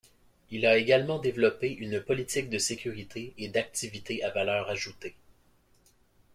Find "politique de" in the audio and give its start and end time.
2.01-2.57